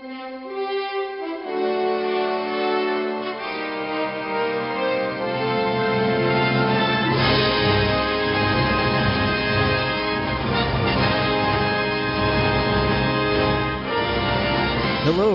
[0.00, 0.12] Hello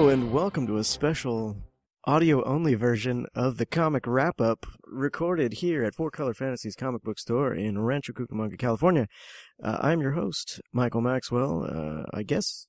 [0.07, 1.57] and welcome to a special
[2.05, 7.03] audio only version of the comic wrap up recorded here at Four Color Fantasies comic
[7.03, 9.09] book store in Rancho Cucamonga, California.
[9.61, 11.65] Uh, I'm your host, Michael Maxwell.
[11.69, 12.67] Uh, I guess,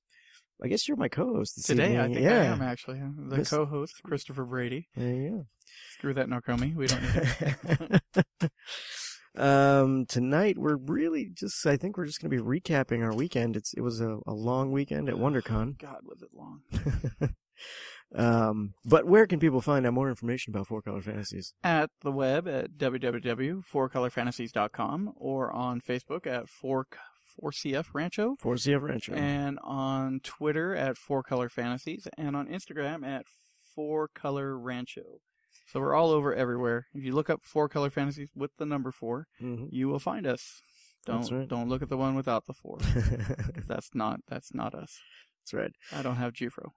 [0.63, 2.41] I guess you're my co-host this Today, I think yeah.
[2.41, 4.87] I am actually the Miss- co-host, Christopher Brady.
[4.95, 5.45] There you
[5.91, 6.73] Screw that Narcomi.
[6.75, 8.01] We don't need
[8.41, 8.51] it.
[9.41, 13.57] um, tonight we're really just, I think we're just going to be recapping our weekend.
[13.57, 15.77] It's, it was a, a long weekend at WonderCon.
[15.79, 16.61] God, was it long?
[18.15, 21.53] um, but where can people find out more information about Four Color Fantasies?
[21.63, 26.87] At the web at www.fourcolorfantasies.com or on Facebook at 4,
[27.41, 29.13] 4CF Rancho 4CF Rancho.
[29.13, 33.25] and on Twitter at 4Color Fantasies and on Instagram at
[33.77, 35.19] 4Color Rancho.
[35.71, 36.85] So we're all over everywhere.
[36.93, 39.67] If you look up 4Color Fantasies with the number 4, Mhm.
[39.71, 40.61] you will find us.
[41.05, 41.47] Don't right.
[41.47, 42.77] don't look at the one without the 4.
[43.67, 44.99] that's not that's not us.
[45.41, 45.71] That's right.
[45.91, 46.69] I don't have Jufro.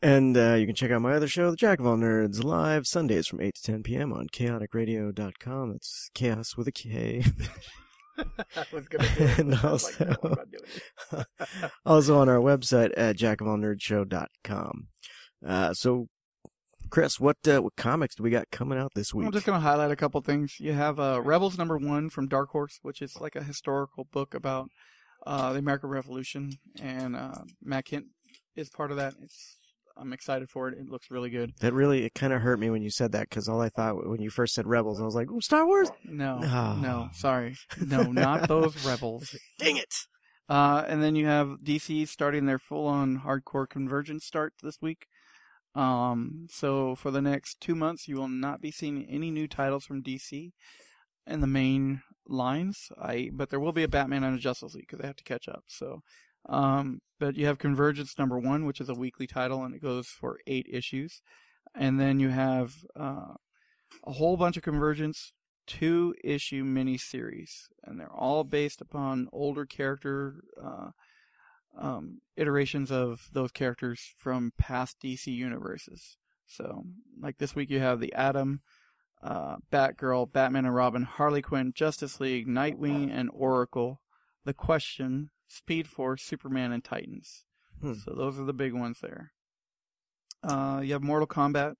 [0.00, 2.86] And uh, you can check out my other show, The Jack of All Nerds, live
[2.86, 4.12] Sundays from 8 to 10 p.m.
[4.12, 5.72] on chaoticradio.com.
[5.72, 7.24] That's chaos with a K.
[8.18, 9.38] I was gonna do it.
[9.38, 11.24] And I was like, no, also- I'm not doing
[11.62, 11.70] it.
[11.86, 14.88] also on our website at jackofallnerdshow.com.
[15.46, 16.08] Uh, so,
[16.90, 19.26] Chris, what uh, what comics do we got coming out this week?
[19.26, 20.56] I'm just gonna highlight a couple things.
[20.58, 24.34] You have uh, Rebels number one from Dark Horse, which is like a historical book
[24.34, 24.70] about
[25.26, 28.06] uh, the American Revolution, and uh, Matt Kent
[28.56, 29.14] is part of that.
[29.22, 29.57] It's
[30.00, 30.78] I'm excited for it.
[30.78, 31.52] It looks really good.
[31.60, 34.06] That really it kind of hurt me when you said that because all I thought
[34.08, 36.78] when you first said Rebels, I was like, "Ooh, Star Wars!" No, Oh.
[36.80, 39.34] no, sorry, no, not those Rebels.
[39.58, 39.94] Dang it!
[40.48, 45.06] Uh, and then you have DC starting their full-on hardcore convergence start this week.
[45.74, 49.84] Um, so for the next two months, you will not be seeing any new titles
[49.84, 50.52] from DC
[51.26, 52.90] in the main lines.
[53.00, 55.24] I but there will be a Batman and a Justice League because they have to
[55.24, 55.64] catch up.
[55.66, 56.00] So,
[56.48, 60.08] um, but you have Convergence number one, which is a weekly title, and it goes
[60.08, 61.20] for eight issues.
[61.74, 63.34] And then you have uh,
[64.04, 65.32] a whole bunch of Convergence
[65.66, 70.90] two issue miniseries, and they're all based upon older character uh,
[71.78, 76.16] um, iterations of those characters from past DC universes.
[76.46, 76.84] So,
[77.20, 78.62] like this week, you have the Atom,
[79.22, 84.00] uh, Batgirl, Batman and Robin, Harley Quinn, Justice League, Nightwing, and Oracle.
[84.44, 87.44] The Question, Speed Force, Superman, and Titans.
[87.80, 87.94] Hmm.
[87.94, 89.32] So those are the big ones there.
[90.42, 91.74] Uh, you have Mortal Kombat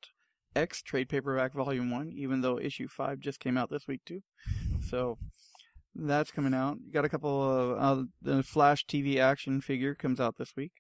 [0.56, 4.22] X trade paperback volume one, even though issue five just came out this week too.
[4.88, 5.18] So
[5.94, 6.78] that's coming out.
[6.84, 10.72] You got a couple of uh, the Flash TV action figure comes out this week.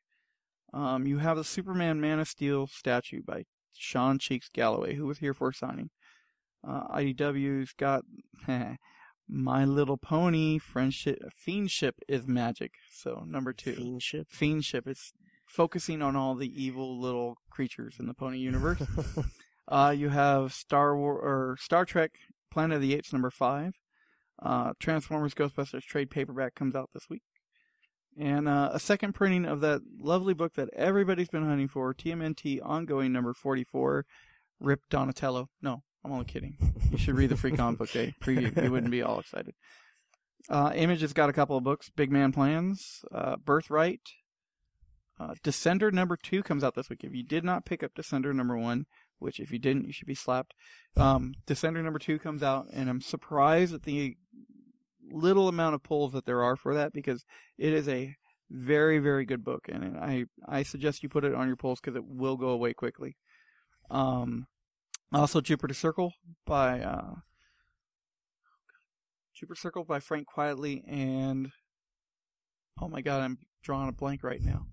[0.72, 5.18] Um, you have the Superman Man of Steel statue by Sean Cheeks Galloway, who was
[5.18, 5.90] here for signing.
[6.66, 8.02] Uh, IDW's got
[9.28, 12.72] My Little Pony Friendship Fiendship is Magic.
[12.90, 13.74] So number two.
[13.74, 14.26] Fiendship.
[14.30, 14.86] Fiendship.
[14.86, 15.12] It's
[15.46, 18.82] focusing on all the evil little creatures in the Pony universe.
[19.68, 22.12] uh, you have Star War or Star Trek
[22.50, 23.74] Planet of the Apes number five.
[24.40, 27.22] Uh, Transformers Ghostbusters trade paperback comes out this week.
[28.18, 32.60] And uh, a second printing of that lovely book that everybody's been hunting for, TMNT
[32.64, 34.06] ongoing number 44,
[34.58, 35.48] Rip Donatello.
[35.62, 36.56] No, I'm only kidding.
[36.90, 38.62] You should read the Free Comic Book Day preview.
[38.62, 39.54] You wouldn't be all excited.
[40.48, 44.00] Uh, Image has got a couple of books Big Man Plans, uh, Birthright,
[45.20, 47.02] uh, Descender number two comes out this week.
[47.02, 48.86] If you did not pick up Descender number one,
[49.18, 50.54] which if you didn't, you should be slapped.
[50.96, 54.16] Um, Descender number two comes out, and I'm surprised at the
[55.10, 57.24] little amount of pulls that there are for that because
[57.56, 58.14] it is a
[58.50, 61.96] very, very good book, and I I suggest you put it on your pulls because
[61.96, 63.16] it will go away quickly.
[63.90, 64.46] Um,
[65.12, 66.12] also Jupiter Circle
[66.46, 67.14] by uh,
[69.34, 71.50] Jupiter Circle by Frank Quitely and
[72.80, 74.66] oh my god, I'm drawing a blank right now.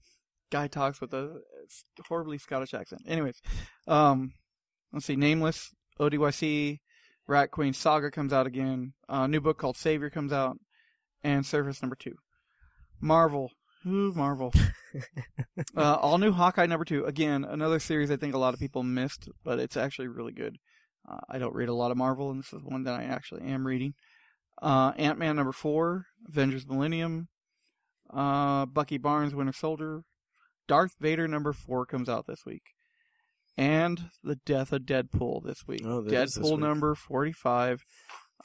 [0.51, 1.39] Guy talks with a
[2.07, 3.01] horribly Scottish accent.
[3.07, 3.41] Anyways,
[3.87, 4.33] um,
[4.93, 6.79] let's see, Nameless, ODYC,
[7.27, 8.93] Rat Queen Saga comes out again.
[9.09, 10.57] A new book called Savior comes out,
[11.23, 12.15] and Surface number two.
[13.01, 13.51] Marvel,
[13.85, 14.53] ooh Marvel.
[15.77, 17.05] uh, all new Hawkeye number two.
[17.05, 20.57] Again, another series I think a lot of people missed, but it's actually really good.
[21.07, 23.43] Uh, I don't read a lot of Marvel, and this is one that I actually
[23.43, 23.93] am reading.
[24.61, 27.27] Uh, Ant Man number four, Avengers Millennium,
[28.13, 30.03] uh, Bucky Barnes, Winter Soldier,
[30.67, 32.63] Darth Vader number four comes out this week,
[33.57, 35.81] and the Death of Deadpool this week.
[35.85, 36.59] Oh, is this Deadpool week.
[36.59, 37.83] number forty-five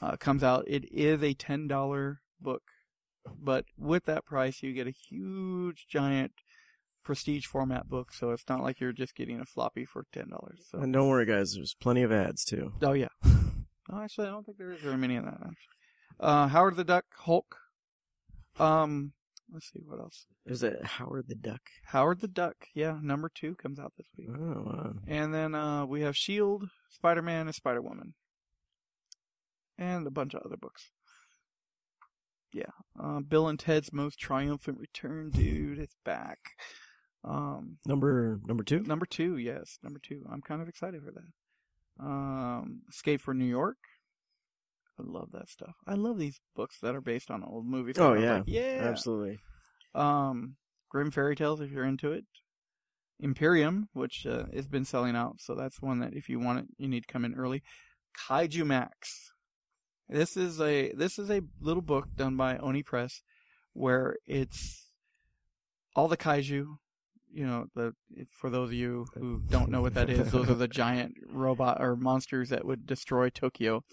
[0.02, 0.64] uh, comes out.
[0.67, 2.62] It is a ten dollar book,
[3.38, 6.32] but with that price, you get a huge, giant
[7.02, 10.67] prestige format book, so it's not like you're just getting a floppy for ten dollars.
[10.70, 10.78] So.
[10.78, 11.55] And don't worry, guys.
[11.55, 12.72] There's plenty of ads too.
[12.82, 13.08] Oh yeah.
[13.25, 15.34] oh, actually, I don't think there is very many of that.
[15.34, 15.55] Actually,
[16.20, 17.56] uh, Howard the Duck, Hulk.
[18.58, 19.12] Um,
[19.52, 20.26] let's see what else.
[20.46, 21.61] Is it Howard the Duck?
[21.87, 24.28] Howard the Duck, yeah, number two comes out this week.
[24.31, 24.93] Oh, wow.
[25.06, 28.14] And then uh, we have Shield, Spider Man, and Spider Woman,
[29.78, 30.90] and a bunch of other books.
[32.52, 32.64] Yeah,
[33.02, 36.38] uh, Bill and Ted's Most Triumphant Return, dude, it's back.
[37.23, 38.81] Um, number number two.
[38.81, 40.25] Number two, yes, number two.
[40.31, 42.05] I'm kind of excited for that.
[42.05, 43.76] Um, Escape from New York.
[44.99, 45.75] I love that stuff.
[45.87, 47.99] I love these books that are based on old movies.
[47.99, 49.38] Oh yeah, like, yeah, absolutely.
[49.94, 50.56] Um,
[50.88, 52.25] Grim Fairy Tales, if you're into it.
[53.23, 56.64] Imperium, which uh, has been selling out, so that's one that if you want it,
[56.79, 57.62] you need to come in early.
[58.29, 59.31] Kaiju Max.
[60.11, 63.23] This is a this is a little book done by Oni Press,
[63.75, 64.89] where it's
[65.95, 66.67] all the kaiju.
[67.33, 67.93] You know, the
[68.33, 71.81] for those of you who don't know what that is, those are the giant robot
[71.81, 73.85] or monsters that would destroy Tokyo.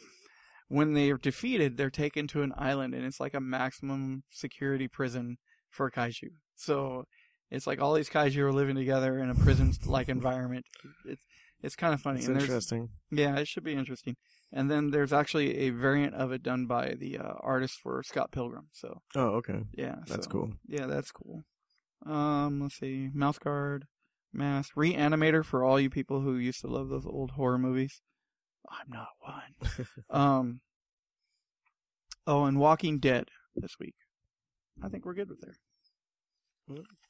[0.69, 4.87] When they are defeated, they're taken to an island, and it's like a maximum security
[4.87, 5.37] prison
[5.69, 6.31] for kaiju.
[6.55, 7.05] So
[7.51, 10.65] it's like all these kaiju are living together in a prison-like environment.
[11.05, 11.25] It's
[11.61, 12.19] it's kind of funny.
[12.19, 12.89] It's and interesting.
[13.11, 14.15] yeah, it should be interesting.
[14.51, 18.31] And then there's actually a variant of it done by the uh, artist for Scott
[18.31, 18.67] Pilgrim.
[18.71, 19.63] So Oh, okay.
[19.73, 20.51] yeah, That's so- cool.
[20.67, 21.43] Yeah, that's cool.
[22.05, 23.85] Um, let's see, Mouse Guard,
[24.31, 28.01] Mask, Reanimator for all you people who used to love those old horror movies.
[28.69, 29.87] I'm not one.
[30.09, 30.61] um.
[32.27, 33.95] Oh, and Walking Dead this week.
[34.83, 35.55] I think we're good with there.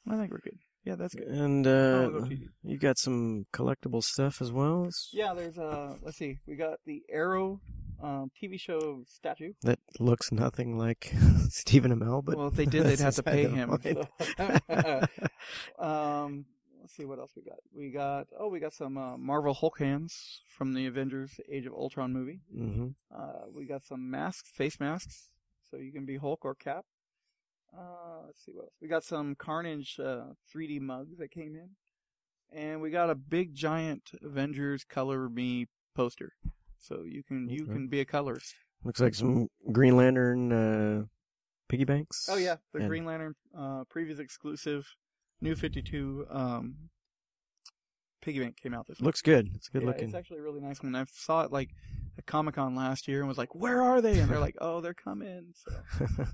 [0.08, 0.58] I think we're good.
[0.88, 1.28] Yeah, that's good.
[1.28, 2.28] And uh, go
[2.62, 2.78] you.
[2.78, 4.88] got some collectible stuff as well.
[5.12, 6.38] Yeah, there's uh let's see.
[6.46, 7.60] We got the Arrow
[8.02, 9.52] um TV show statue.
[9.64, 11.12] That looks nothing like
[11.50, 13.78] Stephen Amell, but well, if they did, they'd have to pay him.
[14.38, 15.02] so.
[15.78, 16.46] um
[16.80, 17.58] let's see what else we got.
[17.76, 21.74] We got oh, we got some uh, Marvel Hulk hands from the Avengers Age of
[21.74, 22.40] Ultron movie.
[22.56, 22.94] Mhm.
[23.14, 25.28] Uh we got some masks, face masks,
[25.70, 26.86] so you can be Hulk or Cap.
[27.76, 28.72] Uh let's see what else.
[28.80, 31.70] We got some Carnage uh 3D mugs that came in.
[32.50, 36.32] And we got a big giant Avengers color me poster.
[36.78, 37.72] So you can you Okay.
[37.72, 38.54] can be a colorist.
[38.84, 41.04] Looks like some Green Lantern uh,
[41.68, 42.28] piggy banks.
[42.30, 44.86] Oh yeah, the And- Green Lantern uh previous exclusive
[45.40, 46.74] New 52 um
[48.20, 49.04] Piggy Bank came out this week.
[49.06, 49.50] Looks good.
[49.54, 50.04] It's good yeah, looking.
[50.08, 50.94] It's actually a really nice one.
[50.96, 51.70] I saw it like
[52.18, 54.80] at Comic Con last year and was like, "Where are they?" And they're like, "Oh,
[54.80, 55.70] they're coming." So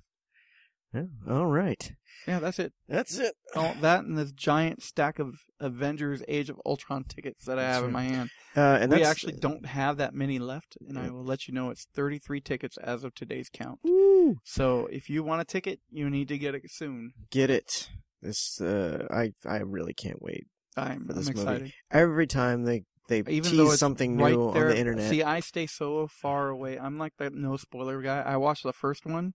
[0.94, 1.02] yeah.
[1.29, 1.93] All right.
[2.26, 2.73] yeah, that's it.
[2.88, 3.35] That's it.
[3.55, 7.76] All that and this giant stack of Avengers Age of Ultron tickets that I That's
[7.76, 8.31] have in my hand.
[8.56, 11.70] Uh, and we actually don't have that many left, and I will let you know
[11.70, 13.81] it's 33 tickets as of today's count.
[13.82, 14.37] Woo!
[14.44, 17.12] So if you want a ticket, you need to get it soon.
[17.31, 17.90] Get it.
[18.23, 20.47] This uh, I I really can't wait.
[20.76, 21.40] I'm, For I'm this movie.
[21.40, 21.73] excited.
[21.90, 24.64] Every time they they Even tease something right new there.
[24.64, 25.10] on the internet.
[25.10, 26.78] See, I stay so far away.
[26.78, 28.20] I'm like that no spoiler guy.
[28.20, 29.34] I watched the first one,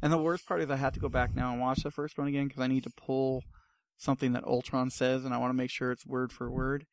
[0.00, 2.18] and the worst part is I had to go back now and watch the first
[2.18, 3.42] one again because I need to pull
[3.98, 6.86] something that Ultron says, and I want to make sure it's word for word.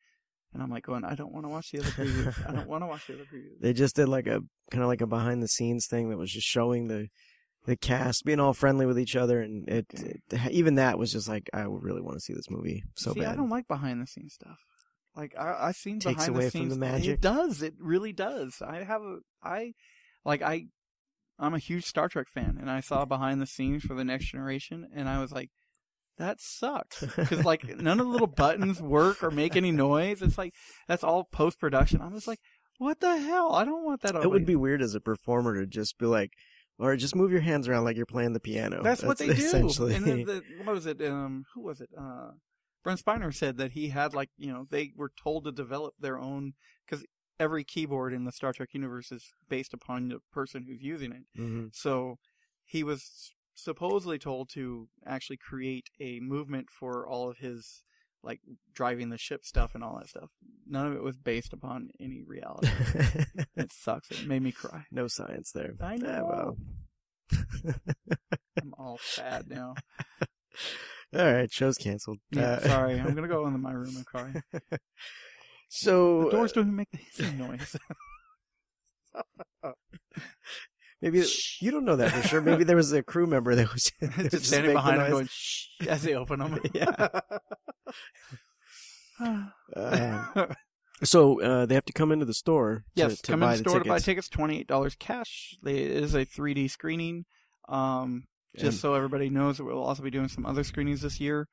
[0.52, 2.48] And I'm like going, I don't want to watch the other previews.
[2.48, 3.52] I don't want to watch the other previews.
[3.60, 4.40] they just did like a
[4.70, 7.08] kind of like a behind the scenes thing that was just showing the
[7.66, 11.28] the cast being all friendly with each other, and it, it even that was just
[11.28, 13.32] like I really want to see this movie so See, bad.
[13.32, 14.56] I don't like behind the scenes stuff.
[15.16, 16.74] Like I, I've seen Takes behind away the from scenes.
[16.74, 17.08] the magic.
[17.08, 17.62] It does.
[17.62, 18.62] It really does.
[18.66, 19.18] I have a.
[19.42, 19.72] I
[20.24, 20.66] like I.
[21.38, 24.26] I'm a huge Star Trek fan, and I saw behind the scenes for the Next
[24.32, 25.50] Generation, and I was like,
[26.18, 30.20] that sucks because like none of the little buttons work or make any noise.
[30.20, 30.52] It's like
[30.88, 32.00] that's all post production.
[32.00, 32.40] I'm just like,
[32.78, 33.54] what the hell?
[33.54, 34.16] I don't want that.
[34.16, 36.32] it would be weird as a performer to just be like,
[36.78, 38.82] or just move your hands around like you're playing the piano.
[38.82, 39.32] That's, what they do.
[39.32, 39.94] Essentially.
[39.94, 41.00] And then the, what was it?
[41.02, 41.90] Um, who was it?
[41.98, 42.30] Uh,
[42.88, 46.18] Brent Spiner said that he had like you know they were told to develop their
[46.18, 46.54] own
[46.86, 47.04] because
[47.38, 51.24] every keyboard in the Star Trek universe is based upon the person who's using it.
[51.38, 51.68] Mhm.
[51.74, 52.16] So
[52.64, 57.82] he was supposedly told to actually create a movement for all of his
[58.22, 58.40] like
[58.72, 60.30] driving the ship stuff and all that stuff.
[60.66, 62.68] None of it was based upon any reality.
[63.54, 64.10] it sucks.
[64.12, 64.86] It made me cry.
[64.90, 65.74] no science there.
[65.78, 66.56] I Yeah, well.
[68.62, 69.74] I'm all sad now.
[71.16, 72.18] All right, show's canceled.
[72.30, 73.00] Yeah, Uh, sorry.
[73.00, 74.42] I'm gonna go into my room and cry.
[75.68, 77.76] So The doors uh, don't even make the hissing noise.
[81.02, 81.24] maybe
[81.60, 82.40] you don't know that for sure.
[82.40, 85.68] Maybe there was a crew member that was was just standing behind them going shh
[85.86, 86.58] as they open them.
[86.74, 87.20] Yeah.
[89.74, 90.46] Uh,
[91.02, 92.84] so uh, they have to come into the store.
[92.94, 94.28] Yes, to come buy in the store to buy tickets.
[94.28, 95.56] Twenty eight dollars cash.
[95.60, 97.24] They, it is a 3D screening.
[97.68, 98.24] Um,
[98.54, 101.48] just And- so everybody knows, that we'll also be doing some other screenings this year.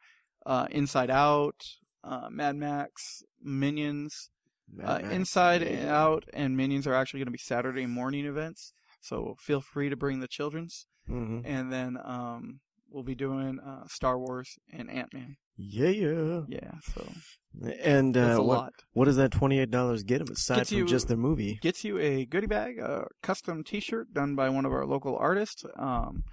[0.46, 1.60] uh, Inside Out,
[2.04, 4.30] uh, Mad Max, Minions.
[4.72, 5.16] Mad Uh, Max.
[5.16, 5.96] Inside Yeah.
[5.96, 9.96] Out and Minions are actually going to be Saturday morning events, so feel free to
[9.96, 10.86] bring the children's.
[11.10, 11.42] Mhm.
[11.46, 12.60] And then um,
[12.90, 15.38] we'll be doing uh, Star Wars and Ant Man.
[15.58, 16.42] Yeah, yeah.
[16.48, 17.12] Yeah, so
[17.82, 20.86] And uh, what what does that twenty eight dollars get them aside Gets from you-
[20.86, 21.58] just the movie?
[21.62, 25.64] Gets you a goodie bag, a custom T-shirt done by one of our local artists.
[25.76, 26.24] Um,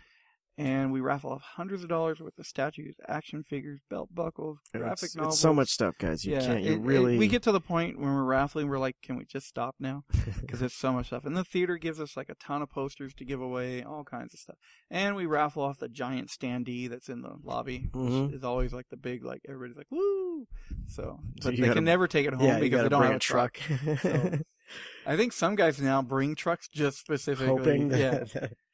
[0.58, 5.04] and we raffle off hundreds of dollars worth of statues, action figures, belt buckles, graphic
[5.04, 5.34] It's, novels.
[5.34, 6.24] it's so much stuff, guys.
[6.24, 6.62] You yeah, can't.
[6.62, 7.18] You it- it- really.
[7.18, 10.04] we get to the point when we're raffling, we're like, can we just stop now?
[10.42, 11.24] Because it's so much stuff.
[11.24, 14.34] And the theater gives us like a ton of posters to give away, all kinds
[14.34, 14.56] of stuff.
[14.90, 18.26] And we raffle off the giant standee that's in the lobby, Mhm.
[18.26, 20.46] which is always like the big, like everybody's like, woo!
[20.88, 23.16] So, but they gotta- can never take it home yeah, because they don't bring have
[23.16, 23.56] a truck.
[24.02, 24.38] So,
[25.06, 27.46] I think some guys now bring trucks just specifically.
[27.46, 28.24] Hoping yeah.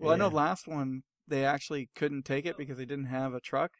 [0.00, 3.40] Well, I know last one they actually couldn't take it because they didn't have a
[3.40, 3.72] truck,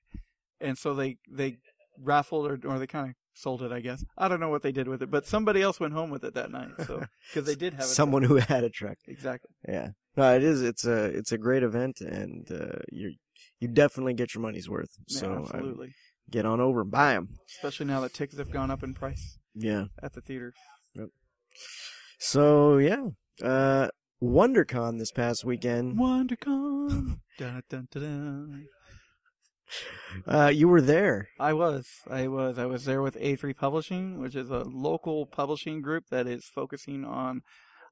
[0.60, 1.58] and so they they
[2.02, 3.70] raffled or or they kind of sold it.
[3.72, 6.10] I guess I don't know what they did with it, but somebody else went home
[6.10, 6.70] with it that night.
[6.86, 7.04] So
[7.34, 8.30] because they did have a someone truck.
[8.48, 8.98] who had a truck.
[9.06, 9.50] exactly.
[9.68, 9.90] Yeah.
[10.16, 10.62] No, it is.
[10.62, 13.14] It's a it's a great event, and uh, you
[13.60, 14.90] you definitely get your money's worth.
[15.08, 15.94] Yeah, So uh, absolutely,
[16.30, 17.28] get on over and buy them.
[17.56, 19.84] especially now that tickets have gone up in price Yeah.
[20.02, 20.54] at the theater.
[22.18, 23.06] So yeah,
[23.42, 23.88] uh,
[24.22, 25.98] WonderCon this past weekend.
[25.98, 27.18] WonderCon.
[27.38, 28.66] dun, dun, dun, dun.
[30.26, 31.28] Uh, you were there.
[31.38, 31.86] I was.
[32.08, 32.58] I was.
[32.58, 37.04] I was there with A3 Publishing, which is a local publishing group that is focusing
[37.04, 37.42] on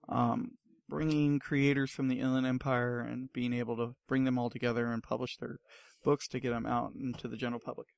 [0.08, 0.52] um,
[0.88, 5.02] bringing creators from the Inland Empire and being able to bring them all together and
[5.02, 5.58] publish their
[6.04, 7.88] books to get them out into the general public.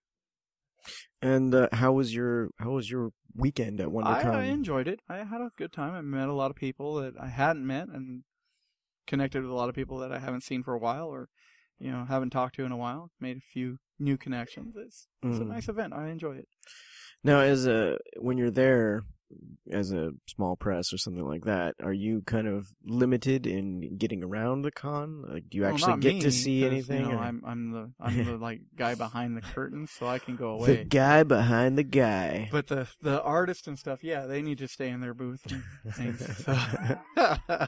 [1.23, 4.35] And uh, how was your how was your weekend at I, WonderCon?
[4.35, 5.01] I enjoyed it.
[5.09, 5.95] I had a good time.
[5.95, 8.23] I met a lot of people that I hadn't met and
[9.07, 11.29] connected with a lot of people that I haven't seen for a while or,
[11.79, 13.11] you know, haven't talked to in a while.
[13.21, 14.75] Made a few new connections.
[14.77, 15.49] It's, it's a Mhm.
[15.49, 15.93] nice event.
[15.93, 16.49] I enjoy it.
[17.25, 19.03] Now, as a when you're there
[19.71, 24.23] as a small press or something like that, are you kind of limited in getting
[24.23, 25.25] around the con?
[25.29, 27.05] Like, do you Well, actually get me, to see anything?
[27.05, 30.37] You know, I'm I'm the I'm the like guy behind the curtain, so I can
[30.37, 30.77] go away.
[30.77, 32.49] the guy behind the guy.
[32.53, 35.43] But the the artists and stuff, yeah, they need to stay in their booth.
[35.93, 36.59] Things, so.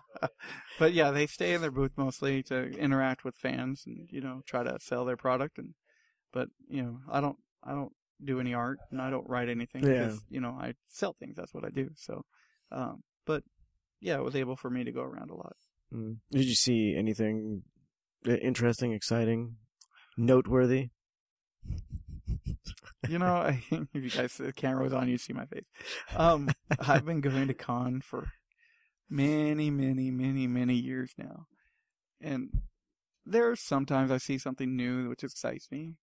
[0.78, 4.42] but yeah, they stay in their booth mostly to interact with fans and you know
[4.46, 5.58] try to sell their product.
[5.58, 5.74] And
[6.32, 9.84] but you know, I don't I don't do any art and I don't write anything
[9.84, 10.04] Yeah.
[10.06, 11.36] because you know I sell things.
[11.36, 11.90] That's what I do.
[11.96, 12.24] So,
[12.72, 13.42] um, but
[14.00, 15.56] yeah, it was able for me to go around a lot.
[15.94, 16.16] Mm.
[16.30, 17.62] Did you see anything
[18.26, 19.56] uh, interesting, exciting,
[20.16, 20.90] noteworthy?
[23.08, 25.64] You know, I, if you guys the camera was on, you see my face.
[26.16, 28.28] Um, I've been going to con for
[29.08, 31.46] many, many, many, many years now,
[32.20, 32.50] and
[33.24, 35.94] there are sometimes I see something new which excites me,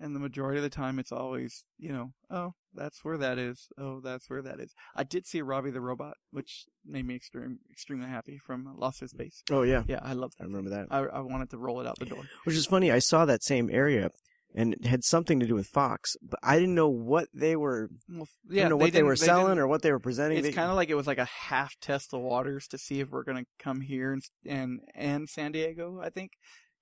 [0.00, 3.68] and the majority of the time it's always, you know, oh, that's where that is.
[3.78, 4.72] Oh, that's where that is.
[4.96, 9.08] I did see Robby the Robot, which made me extreme, extremely happy from Lost in
[9.08, 9.42] Space.
[9.50, 10.44] Oh yeah, Yeah, I love that.
[10.44, 10.86] I remember that.
[10.90, 12.22] I, I wanted to roll it out the door.
[12.44, 12.90] Which is funny.
[12.90, 14.10] I saw that same area,
[14.54, 17.88] and it had something to do with Fox, but I didn't know what they were.
[18.08, 20.38] Well, yeah, know what they, were didn't- selling or what they were presenting.
[20.44, 23.10] It's kind of like it was like a half test the waters to see if
[23.10, 26.00] we're gonna come here and and and San Diego.
[26.02, 26.32] I think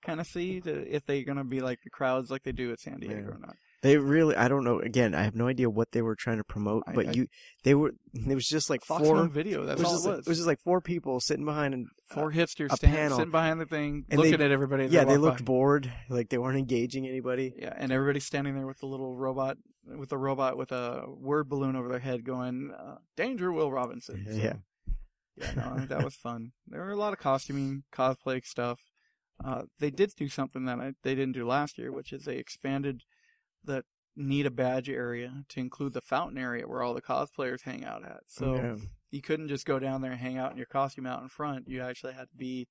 [0.05, 2.81] kind of see to, if they're gonna be like the crowds like they do at
[2.81, 3.35] San Diego Yeah.
[3.35, 3.57] or not.
[3.81, 4.81] They really, I don't know.
[4.81, 7.29] Again, I have no idea what they were trying to promote, I- but I- you,
[7.63, 7.93] they were.
[8.13, 9.29] It was just like Fox four.
[9.29, 9.63] Video.
[9.63, 10.27] it That's was all it like- was.
[10.27, 13.19] it was just like four people sitting behind and Four hipsters a standing, panel.
[13.19, 14.87] sitting behind the thing, And looking they- at everybody.
[14.87, 15.45] yeah, they walk looked by.
[15.45, 17.55] bored, like they weren't engaging anybody.
[17.57, 21.49] Yeah, and everybody's standing there with the little robot, with the robot with a word
[21.49, 24.55] balloon over their head, going uh, "Danger, Will Robinson." So, Yeah.
[25.37, 26.51] yeah, no, that was fun.
[26.67, 28.81] There were a lot of costuming, cosplay stuff.
[29.45, 32.37] Uh, they did do something that I, they didn't do last year, which is they
[32.37, 33.03] expanded
[33.65, 33.85] the
[34.17, 38.05] need a badge area to include the fountain area where all the cosplayers hang out
[38.05, 38.23] at.
[38.27, 38.77] So yeah.
[39.11, 41.69] you couldn't just go down there and hang out in your costume out in front.
[41.69, 42.67] You actually had to be,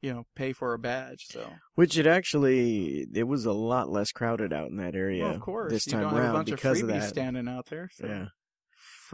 [0.00, 1.26] you know, pay for a badge.
[1.28, 5.24] So Which it actually, it was a lot less crowded out in that area.
[5.24, 7.08] well, of course, this you time don't have a around bunch because of that.
[7.10, 7.90] standing out there.
[7.92, 8.26] So Yeah.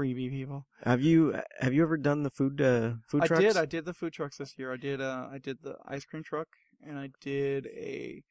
[0.01, 0.67] Freebie people.
[0.85, 3.41] Have you have you ever done the food uh, food I trucks?
[3.41, 3.57] I did.
[3.57, 4.73] I did the food trucks this year.
[4.73, 5.01] I did.
[5.01, 6.49] Uh, I did the ice cream truck,
[6.87, 8.23] and I did a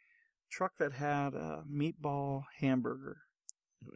[0.52, 3.18] truck that had a meatball hamburger.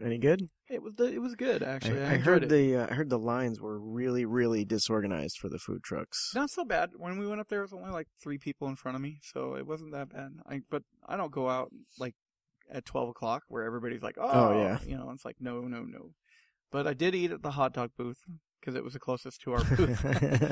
[0.02, 0.48] Any good?
[0.70, 2.02] It was the, it was good actually.
[2.02, 2.50] I, I, I heard it.
[2.50, 6.32] the uh, I heard the lines were really really disorganized for the food trucks.
[6.34, 6.92] Not so bad.
[6.96, 9.20] When we went up there, it was only like three people in front of me,
[9.24, 10.30] so it wasn't that bad.
[10.50, 12.16] I but I don't go out like
[12.72, 14.80] at twelve o'clock where everybody's like, oh, Oh, yeah.
[14.88, 16.12] you know, it's like no, no, no.
[16.74, 18.18] But I did eat at the hot dog booth
[18.60, 20.04] because it was the closest to our booth.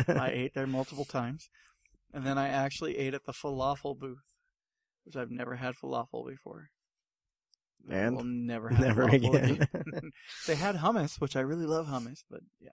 [0.07, 1.49] I ate there multiple times,
[2.13, 4.37] and then I actually ate at the falafel booth,
[5.03, 6.69] which I've never had falafel before.
[7.89, 9.67] And we'll never have never waffle again.
[10.47, 12.69] they had hummus, which I really love hummus, but yeah.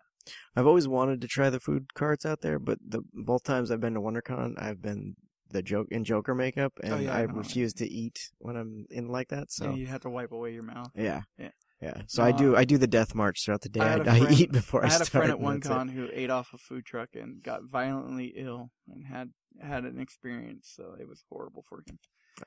[0.54, 3.80] I've always wanted to try the food carts out there, but the both times I've
[3.80, 5.14] been to WonderCon, I've been
[5.50, 8.84] the joke in Joker makeup, oh, and Oh, yeah, I refuse to eat when I'm
[8.90, 9.50] in like that.
[9.50, 10.90] So yeah, you have to wipe away your mouth.
[10.94, 11.48] yeah, Yeah.
[11.80, 12.02] Yeah.
[12.06, 13.80] So I do Uh, I do the death march throughout the day.
[13.80, 14.90] I I, a I friend- eat before I, start.
[14.90, 15.68] I had a friend at one that's it.
[15.70, 19.30] con who ate off a food truck and got violently ill and had
[19.60, 21.98] had an experience, so it was horrible for him.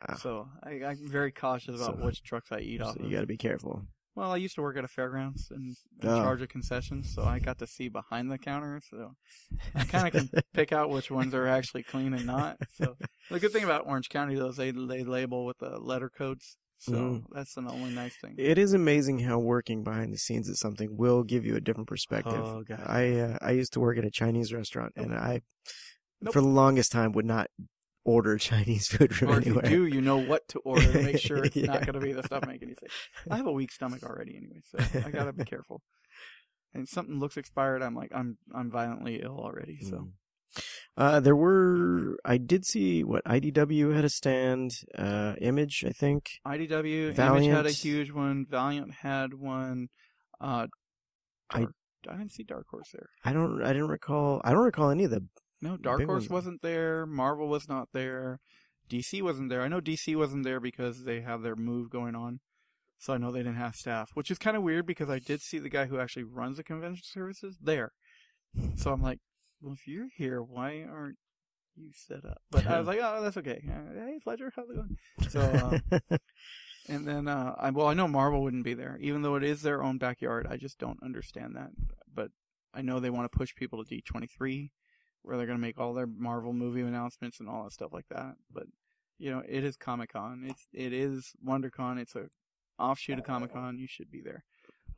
[0.08, 0.16] Ah.
[0.16, 3.06] So I, I'm very cautious about So- which trucks I eat off So of.
[3.10, 3.84] you got to be careful.
[4.14, 6.22] Well, I used to work at a fairgrounds and in Oh.
[6.22, 8.82] charge of concessions, so I got to see behind the counter.
[8.90, 9.16] So
[9.76, 12.58] I kind of can pick out which ones are actually clean and not.
[12.76, 12.98] So
[13.30, 16.58] the good thing about Orange County though is they they label with the letter codes.
[16.82, 17.26] So Mhm.
[17.32, 18.34] that's the only nice thing.
[18.40, 21.88] It is amazing how working behind the scenes at something will give you a different
[21.88, 22.44] perspective.
[22.44, 22.82] Oh, God.
[22.84, 25.42] I uh, I used to work at a Chinese restaurant, and I,
[26.22, 26.34] Nope.
[26.34, 27.52] for the longest time, would not
[28.04, 29.70] order Chinese food from or if anywhere.
[29.70, 31.68] you do, you know what to order make sure it's Yeah.
[31.68, 32.90] not going to be the stuff making you sick.
[33.30, 35.84] I have a weak stomach already anyway, so I got to be careful.
[36.74, 39.78] And something looks expired, I'm like, I'm I'm violently ill already.
[39.82, 40.12] So Mm.
[40.98, 46.30] Uh, there were I did see what IDW had a stand, uh, Image I think.
[46.46, 47.56] IDW, Image Valiant.
[47.56, 48.46] had a huge one.
[48.50, 49.88] Valiant had one.
[50.40, 50.68] Uh,
[51.50, 51.74] I- Dark,
[52.10, 53.10] I, didn't see Dark Horse there.
[53.24, 55.26] I don't I didn't recall I don't recall any of the
[55.62, 56.30] No, Dark Horse ones.
[56.30, 57.06] wasn't there.
[57.06, 58.40] Marvel was not there.
[58.90, 59.62] DC wasn't there.
[59.62, 62.40] I know DC wasn't there because they have their move going on.
[63.00, 65.42] So I know they didn't have staff, which is kind of weird because I did
[65.42, 67.94] see the guy who actually runs the convention services there.
[68.76, 69.20] So I'm like,
[69.62, 71.18] well, if you're here, why aren't
[71.76, 72.42] you set up?
[72.50, 73.64] But I was like, oh, that's okay.
[73.70, 74.98] Uh, Hey, Fletcher, how's it going?
[75.30, 76.18] So, uh,
[76.90, 79.62] and then, uh, I, well, I know Marvel wouldn't be there, even though it is
[79.62, 80.48] their own backyard.
[80.50, 81.70] I just don't understand that.
[82.14, 82.32] But
[82.74, 84.72] I know they want to push people to D23,
[85.22, 88.08] where they're going to make all their Marvel movie announcements and all that stuff like
[88.10, 88.36] that.
[88.52, 88.66] But,
[89.20, 90.44] you know, it is Comic Con.
[90.48, 92.00] It's, it is WonderCon.
[92.00, 92.28] It's a
[92.80, 93.78] offshoot of Comic Con.
[93.78, 94.44] You should be there.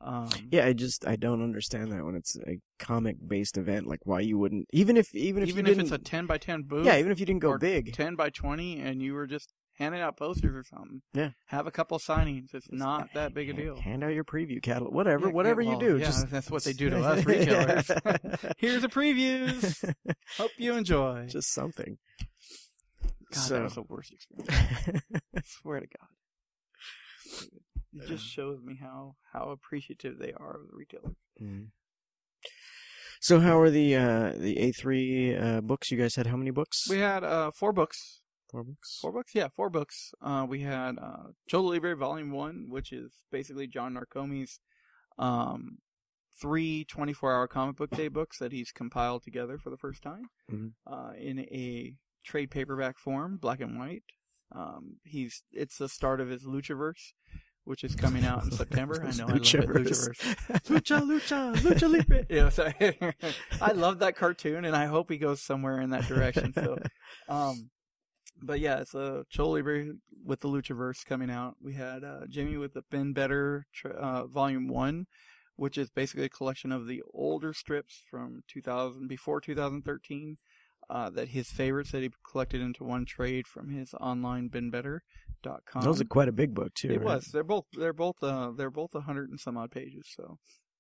[0.04, 4.02] Um, Yeah, I just I don't understand that when it's a comic based event, like
[4.04, 6.86] why you wouldn't even if even if even if it's a 10 by 10 booth.
[6.86, 10.02] yeah even if you didn't go big 10 by 20 and you were just handing
[10.02, 11.02] out posters or something.
[11.16, 11.30] Yeah.
[11.48, 12.54] Have a couple signings.
[12.54, 13.76] It's not that big a deal.
[13.76, 15.98] Hand out your preview catalog, whatever, Yeah, whatever yeah, you do.
[15.98, 17.88] yeah, just that's what they do to us retailers.
[18.58, 19.94] Here's the previews.
[20.38, 21.26] Hope you enjoy.
[21.28, 21.98] just something.
[23.34, 25.02] God, so that was the worst experience.
[25.36, 26.08] I swear to God.
[27.96, 31.14] It just shows me how, how appreciative they are of the retailer.
[31.42, 31.68] Mm.
[33.20, 35.92] So how are the uh the A three uh books?
[35.92, 36.90] You guys had how many books?
[36.90, 38.22] We had uh, four books.
[38.52, 39.00] Four books.
[39.02, 39.32] Four books?
[39.34, 40.12] Yeah, four books.
[40.22, 44.60] Uh, we had uh, Cholo Libre Volume 1, which is basically John Narcome's
[45.18, 45.78] um,
[46.40, 50.26] three 24 hour comic book day books that he's compiled together for the first time
[50.52, 50.74] Mhm.
[50.86, 54.04] uh, in a trade paperback form, black and white.
[54.52, 57.14] Um, he's It's the start of his Luchaverse,
[57.66, 59.02] which is coming out in September.
[59.06, 59.44] I know, I love it.
[59.44, 60.10] Luchaverse.
[60.66, 62.26] Lucha, Lucha, Lucha Libre.
[62.30, 62.72] Yeah, so
[63.62, 66.54] I love that cartoon, and I hope he goes somewhere in that direction.
[66.54, 66.78] So,
[67.30, 67.70] um,
[68.42, 69.94] but yeah, it's a Cholo Libre
[70.26, 71.56] with the Luchaverse coming out.
[71.62, 75.06] We had uh, Jimmy with the Ben Better tr- uh, Volume One,
[75.56, 80.38] which is basically a collection of the older strips from 2000 before 2013.
[80.90, 85.82] Uh, that his favorites that he collected into one trade from his online benbetter.com.
[85.82, 86.90] that was a, quite a big book too.
[86.90, 87.06] It right?
[87.06, 87.28] was.
[87.28, 87.66] They're both.
[87.74, 88.22] They're both.
[88.22, 90.08] Uh, they're both a hundred and some odd pages.
[90.16, 90.38] So,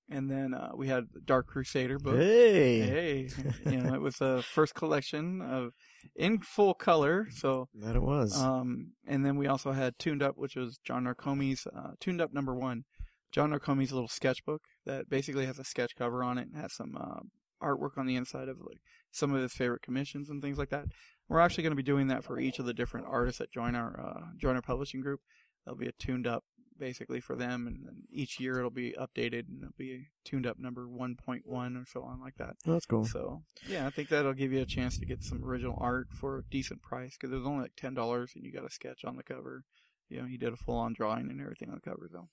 [0.10, 2.16] and then uh, we had Dark Crusader book.
[2.18, 2.80] Hey.
[2.82, 3.30] Hey,
[3.66, 5.72] you know, it was the first collection of
[6.16, 7.28] in full color.
[7.32, 8.40] So, That it was.
[8.40, 12.34] um, and then we also had Tuned Up, which was John Narcome's uh, Tuned Up
[12.34, 12.84] number one.
[13.32, 16.96] John Narcome's little sketchbook that basically has a sketch cover on it and has some
[16.96, 17.22] uh,
[17.66, 18.80] artwork on the inside of like
[19.14, 20.88] some of his favorite commissions and things like that.
[21.30, 23.76] We're actually going to be doing that for each of the different artists that join
[23.76, 25.22] our uh, join our publishing group.
[25.64, 26.44] There'll be a tuned up
[26.78, 30.60] basically for them, and then each year it'll be updated and it'll be tuned up
[30.60, 32.56] number 1.1 or so on like that.
[32.68, 33.06] Oh, that's cool.
[33.06, 36.40] So yeah, I think that'll give you a chance to get some original art for
[36.40, 39.06] a decent price because it was only like ten dollars and you got a sketch
[39.06, 39.64] on the cover.
[40.10, 42.30] You know, he did a full on drawing and everything on the cover though.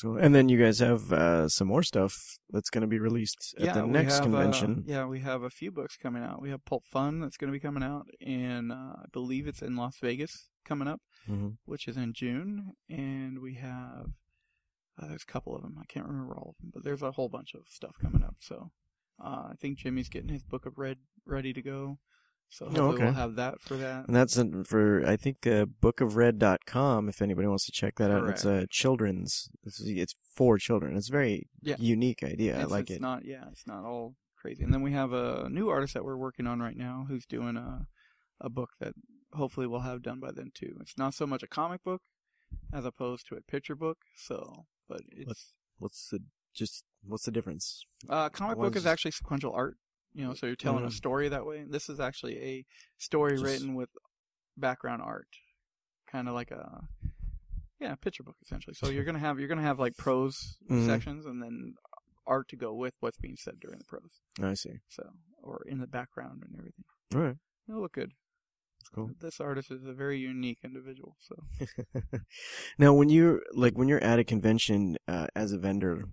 [0.00, 0.16] Cool.
[0.16, 2.16] And then you guys have uh, some more stuff
[2.50, 4.82] that's going to be released at yeah, the next have, uh, convention.
[4.86, 6.40] yeah, we have a few books coming out.
[6.42, 9.62] We have Pulp Fun that's going to be coming out, and uh, I believe it's
[9.62, 11.58] in Las Vegas coming up, Mhm.
[11.66, 12.72] which is in June.
[12.88, 14.06] And we have
[14.98, 15.76] uh, there's a couple of them.
[15.80, 18.36] I can't remember all of them, but there's a whole bunch of stuff coming up.
[18.40, 18.70] So
[19.22, 21.98] uh, I think Jimmy's getting his book of Red ready to go.
[22.50, 23.04] So hopefully Oh, okay.
[23.04, 24.06] we'll have that for that.
[24.06, 28.28] And that's for I think uh, bookofred.com if anybody wants to check that out.
[28.28, 30.96] It's a children's it's, it's for children.
[30.96, 31.76] It's a very Yeah.
[31.78, 32.58] unique idea.
[32.60, 33.00] I like it's it.
[33.00, 34.62] not yeah, it's not all crazy.
[34.62, 37.56] And then we have a new artist that we're working on right now who's doing
[37.56, 37.86] a
[38.40, 38.94] a book that
[39.32, 40.76] hopefully we'll have done by then too.
[40.80, 42.02] It's not so much a comic book,
[42.72, 43.98] as opposed to a picture book.
[44.16, 46.20] So, but it's What's the
[46.54, 47.84] just what's the difference?
[48.08, 49.76] uh, comic One's book is actually sequential art.
[50.14, 50.92] You know, so you're telling a Mhm.
[50.92, 51.64] story that way.
[51.68, 52.64] This is actually a
[52.98, 53.90] story Just- written with
[54.56, 55.26] background art,
[56.06, 56.86] kind of like a
[57.80, 58.74] yeah picture book essentially.
[58.74, 60.86] So you're gonna have you're gonna have like prose Mhm.
[60.86, 61.74] sections and then
[62.26, 64.20] art to go with what's being said during the prose.
[64.40, 64.78] I see.
[64.88, 65.10] So
[65.42, 66.84] or in the background and everything.
[67.14, 67.36] All right,
[67.68, 68.12] It'll look good.
[68.94, 69.10] cool.
[69.18, 71.16] This artist is a very unique individual.
[71.20, 71.34] So
[72.78, 76.04] now, when you're like when you're at a convention uh, as a vendor,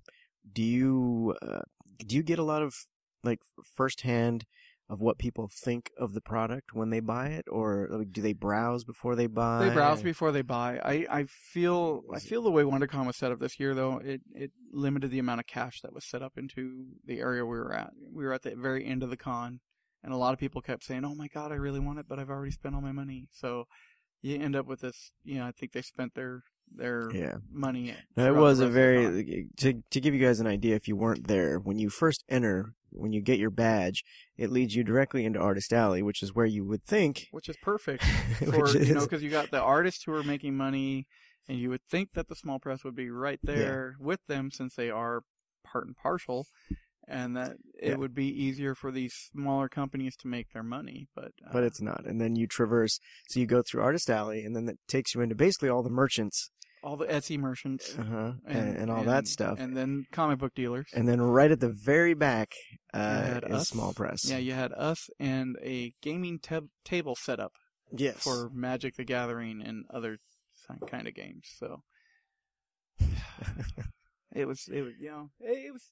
[0.51, 1.61] do you uh,
[1.99, 2.73] do you get a lot of
[3.23, 3.39] like
[3.75, 4.45] firsthand
[4.89, 8.33] of what people think of the product when they buy it, or like, do they
[8.33, 9.65] browse before they buy?
[9.65, 10.79] they browse before they buy.
[10.83, 14.21] I, I feel I feel the way WonderCon was set up this year though it
[14.33, 17.73] it limited the amount of cash that was set up into the area we were
[17.73, 17.91] at.
[18.13, 19.61] We were at the very end of the con,
[20.03, 22.19] and a lot of people kept saying, "Oh my god, I really want it, but
[22.19, 23.67] I've already spent all my money." So
[24.21, 25.13] you end up with this.
[25.23, 27.35] You know, I think they spent their their Yeah.
[27.49, 27.93] money.
[28.17, 29.13] No, it was a rest of the con.
[29.13, 32.25] very to to give you guys an idea if you weren't there when you first
[32.27, 34.03] enter when you get your badge
[34.37, 37.57] it leads you directly into Artist Alley which is where you would think which is
[37.57, 38.03] perfect
[38.49, 41.07] for you know because you got the artists who are making money,
[41.47, 43.53] and you would think that the small press would be right Yeah.
[43.53, 45.23] there with them since they are
[45.63, 46.47] part and partial,
[47.07, 47.95] and that it Yeah.
[47.95, 51.07] would be easier for these smaller companies to make their money.
[51.15, 54.43] But uh, but it's not and then you traverse so you go through Artist Alley
[54.45, 56.51] and then that takes you into basically all the merchants
[56.83, 60.53] all the Etsy merchants uh-huh, and, and, all that stuff and, and then comic book
[60.55, 60.87] dealers.
[60.93, 62.53] And then right at the very back
[62.93, 63.69] uh, is us.
[63.69, 67.53] Small Press Yeah, you had us and a gaming tab table set up
[67.95, 70.17] yes for Magic the Gathering and other
[70.87, 71.47] kind of games.
[71.57, 71.83] So
[74.35, 75.83] it was it was you know it was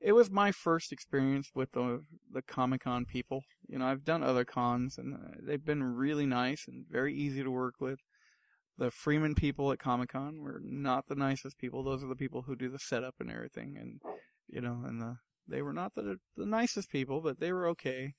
[0.00, 3.42] it was my first experience with the the Comic Con people.
[3.68, 7.42] You know, I've done other cons and uh, they've been really nice and very easy
[7.42, 8.00] to work with.
[8.80, 11.84] The Freeman people at Comic Con were not the nicest people.
[11.84, 14.00] Those are the people who do the setup and everything, and
[14.48, 18.14] you know, and the they were not the the nicest people, but they were okay.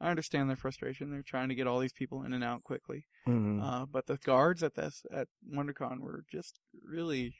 [0.00, 1.10] I understand their frustration.
[1.10, 3.06] They're trying to get all these people in and out quickly.
[3.26, 3.60] Mhm.
[3.60, 7.34] Uh, but the guards at this at WonderCon were just really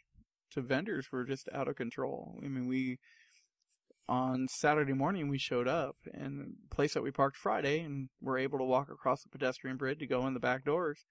[0.50, 2.40] to vendors were just out of control.
[2.44, 2.98] I mean, we
[4.08, 8.38] on Saturday morning we showed up and the place that we parked Friday and were
[8.38, 11.04] able to walk across the pedestrian bridge to go in the back doors.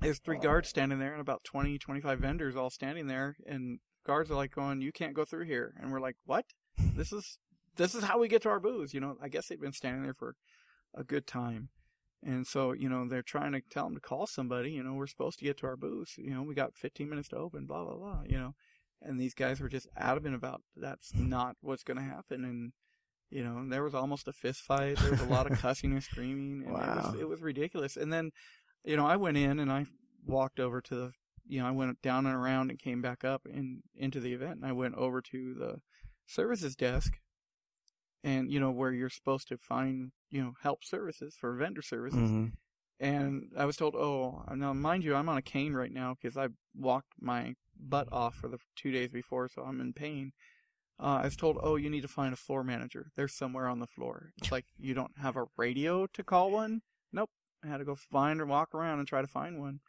[0.00, 4.30] There's three guards standing there and about 20, 25 vendors all standing there and guards
[4.30, 6.44] are like going, "You can't go through here." And we're like, "What?
[6.96, 7.38] This is
[7.76, 10.02] this is how we get to our booths." You know, I guess they've been standing
[10.02, 10.34] there for
[10.94, 11.68] a good time.
[12.22, 14.72] And so, you know, they're trying to tell them to call somebody.
[14.72, 16.14] You know, we're supposed to get to our booth.
[16.18, 18.52] You know, we got 15 minutes to open, blah, blah, blah, you know.
[19.00, 22.44] And these guys were just adamant about that's not what's going to happen.
[22.44, 22.72] And,
[23.30, 24.98] you know, there was almost a fist fight.
[24.98, 26.64] There was a lot of cussing and screaming.
[26.66, 27.10] And it, Wow.
[27.12, 27.96] was, it was ridiculous.
[27.96, 28.32] And then,
[28.84, 29.86] you know, I went in and I
[30.26, 31.12] walked over to the,
[31.46, 34.56] you know, I went down and around and came back up and into the event.
[34.56, 35.80] And I went over to the
[36.26, 37.14] services desk
[38.22, 42.30] and, you know, where you're supposed to find, you know, help services for vendor services.
[42.30, 42.52] Mhm.
[43.00, 46.36] And I was told, oh, now mind you, I'm on a cane right now because
[46.36, 50.32] I walked my butt off for the two days before, so I'm in pain.
[50.98, 53.10] Uh, I was told, oh, you need to find a floor manager.
[53.16, 54.32] They're somewhere on the floor.
[54.36, 56.82] It's like you don't have a radio to call one.
[57.10, 57.30] Nope.
[57.64, 59.80] I had to go find or walk around and try to find one.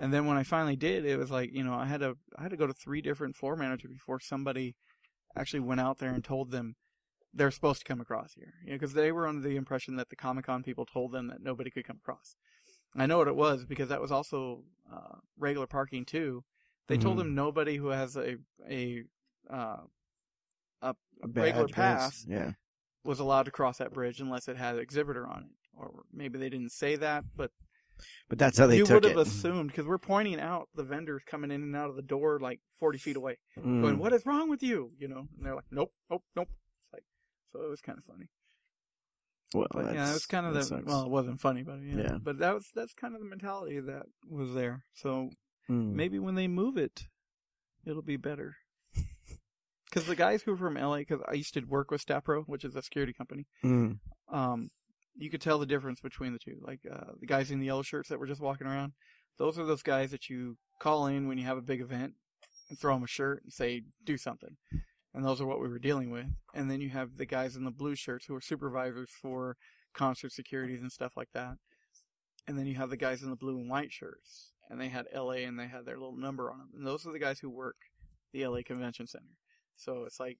[0.00, 2.42] And then when I finally did, it was like you know I had to I
[2.42, 4.74] had to go to three different floor managers before somebody
[5.36, 6.74] actually went out there and told them
[7.32, 8.54] they're supposed to come across here.
[8.64, 11.28] You know, because they were under the impression that the Comic Con people told them
[11.28, 12.36] that nobody could come across.
[12.96, 16.44] I know what it was because that was also uh, regular parking too.
[16.88, 17.20] They told Mhm.
[17.20, 18.36] them nobody who has a
[18.68, 19.04] a
[19.50, 19.82] uh,
[20.82, 22.24] A regular pass.
[22.28, 22.52] yeah
[23.04, 25.50] was allowed to cross that bridge unless it had exhibitor on it.
[25.76, 27.50] Or maybe they didn't say that, but
[28.28, 30.82] but that's how they you took would have it assumed because we're pointing out the
[30.84, 33.82] vendors coming in and out of the door like 40 feet away, Mm.
[33.82, 36.92] going, "What is wrong with you?" You know, and they're like, "Nope, nope, nope." It's
[36.92, 37.04] like,
[37.52, 38.26] so it was kind of funny.
[39.54, 40.84] well, But yeah, it was kind of the sucks.
[40.86, 41.96] well, it wasn't funny, but yeah.
[42.02, 42.18] Yeah.
[42.22, 44.84] But that was that's kind of the mentality that was there.
[44.94, 45.30] So
[45.68, 45.92] Mm.
[45.94, 47.06] maybe when they move it,
[47.84, 48.56] it'll be better.
[49.88, 52.42] Because the guys who are from LA, because I used to work with Staff Pro,
[52.42, 53.46] which is a security company.
[53.64, 54.00] Mm.
[54.28, 54.70] um,
[55.16, 56.58] you could tell the difference between the two.
[56.60, 58.92] Like uh, the guys in the yellow shirts that were just walking around,
[59.38, 62.14] those are those guys that you call in when you have a big event
[62.68, 64.56] and throw them a shirt and say do something.
[65.14, 66.26] And those are what we were dealing with.
[66.54, 69.56] And then you have the guys in the blue shirts who are supervisors for
[69.94, 71.54] concert securities and stuff like that.
[72.46, 75.06] And then you have the guys in the blue and white shirts, and they had
[75.12, 76.68] LA and they had their little number on them.
[76.76, 77.76] And those are the guys who work
[78.32, 79.34] the LA Convention Center.
[79.74, 80.38] So it's like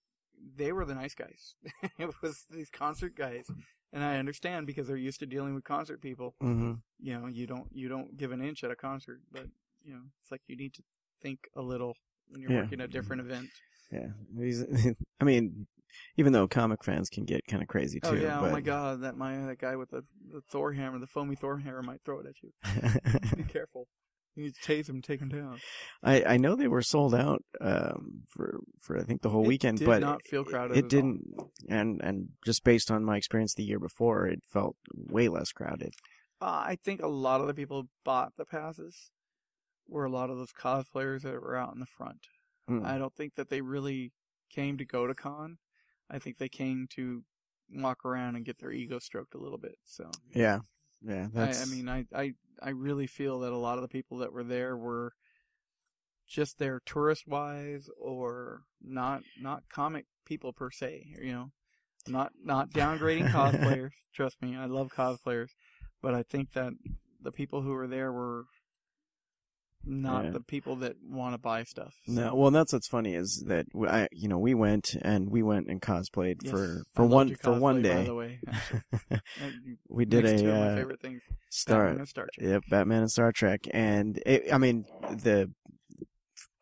[0.56, 1.54] they were the nice guys.
[1.98, 3.46] it was these concert guys
[3.92, 6.34] and I understand because they're used to dealing with concert people.
[6.40, 9.46] hmm You know, you don't you don't give an inch at a concert, but
[9.84, 10.82] you know, it's like you need to
[11.22, 11.94] think a little
[12.28, 12.62] when you're Yeah.
[12.62, 13.48] working a different event.
[13.92, 14.08] Yeah,
[15.20, 15.66] I mean,
[16.16, 18.08] even though comic fans can get kind of crazy too.
[18.08, 18.48] oh yeah, but...
[18.48, 21.58] oh my god, that my that guy with the, the Thor hammer, the foamy Thor
[21.58, 22.52] hammer might throw it at you.
[23.36, 23.86] Be careful.
[24.36, 25.58] You need to tase him, take him down.
[26.02, 29.48] I I know they were sold out um, for for I think the whole It
[29.48, 31.22] weekend, did but not feel crowded It at didn't,
[31.68, 35.94] and and just based on my experience the year before, it felt way less crowded.
[36.40, 39.10] Uh, I think a lot of the people who bought the passes
[39.88, 42.26] were a lot of those cosplayers that were out in the front.
[42.68, 42.84] Hmm.
[42.84, 44.12] I don't think that they really
[44.50, 45.58] came to go to con.
[46.10, 47.22] I think they came to
[47.70, 49.76] walk around and get their ego stroked a little bit.
[49.84, 50.60] So Yeah,
[51.06, 51.28] yeah.
[51.34, 54.32] I, I mean, I, I I really feel that a lot of the people that
[54.32, 55.12] were there were
[56.26, 61.06] just there tourist wise or not not comic people per se.
[61.22, 61.50] You know,
[62.08, 63.92] not not downgrading cosplayers.
[64.14, 65.50] Trust me, I love cosplayers,
[66.02, 66.72] but I think that
[67.22, 68.46] the people who were there were
[69.86, 70.30] not Yeah.
[70.32, 71.94] the people that want to buy stuff.
[72.06, 75.68] no, well, that's what's funny is that I, you know, we went and we went
[75.68, 77.94] and cosplayed Yes, for for one your for one day.
[77.94, 78.40] By the way,
[79.88, 82.48] we did two a of my uh, favorite things: Star, Batman and Star Trek.
[82.50, 85.50] yep, Batman and Star Trek, and it, I mean the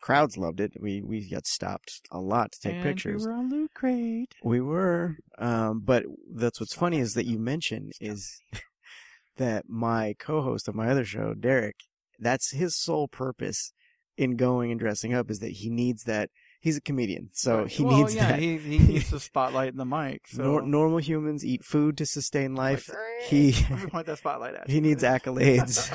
[0.00, 0.72] crowds loved it.
[0.78, 3.22] We we got stopped a lot to take and pictures.
[3.22, 4.34] We were on Loot Crate.
[4.42, 8.40] We were, um, but that's what's funny is that you mentioned is
[9.36, 11.76] that my co-host of my other show, Derek,
[12.18, 13.72] that's his sole purpose
[14.16, 16.30] in going and dressing up is that he needs that.
[16.60, 17.68] He's a comedian, so Right.
[17.68, 18.38] he well, needs yeah, that.
[18.38, 20.22] He, he needs the spotlight and the mic.
[20.28, 22.88] So Nor- normal humans eat food to sustain life.
[22.88, 23.52] Like, he
[23.90, 25.90] point that spotlight at he needs accolades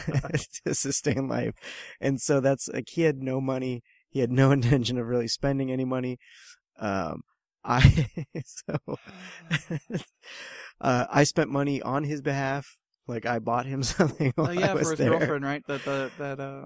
[0.66, 1.56] to sustain life,
[2.00, 3.82] and so that's like he had no money.
[4.12, 6.20] He had no intention of really spending any money.
[6.78, 7.22] Um,
[7.64, 8.08] I
[8.46, 8.78] so
[10.82, 12.78] uh, I spent money on his behalf.
[13.10, 15.10] Like I bought him something Oh yeah, I for his there.
[15.10, 15.64] girlfriend, right?
[15.68, 16.66] That that that uh.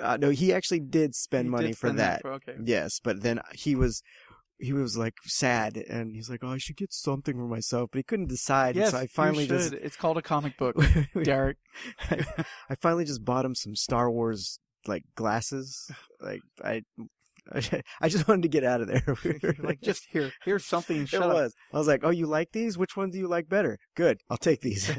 [0.00, 2.22] Uh, no, he actually did spend he money did for spend that.
[2.22, 2.54] for- okay.
[2.64, 4.02] Yes, but then he was
[4.58, 7.98] he was like sad, and he's like, "Oh, I should get something for myself," but
[7.98, 8.74] he couldn't decide.
[8.74, 10.76] Yes, so I finally just it's called a comic book,
[11.22, 11.58] Derek.
[12.10, 15.90] I finally just bought him some Star Wars like glasses.
[16.20, 16.82] Like I,
[18.00, 19.16] I just wanted to get out of there.
[19.58, 21.02] Like just here, here's something.
[21.02, 21.32] it Shut up.
[21.32, 21.54] was.
[21.72, 22.76] I was like, "Oh, you like these?
[22.78, 24.90] Which one do you like better?" Good, I'll take these.